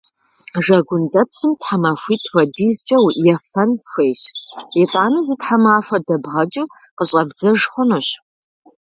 Жэгундэпсым 0.63 1.51
тхьэмахуитӏ 1.59 2.29
хуэдизкӏэ 2.31 2.97
ефэн 3.35 3.71
хуейщ. 3.89 4.21
Итӏанэ 4.81 5.19
зы 5.25 5.35
тхьэмахуэ 5.39 5.97
дэбгъэкӏыу 6.07 6.71
къыщӏэбдзэж 6.97 7.59
хъунущ. 7.71 8.07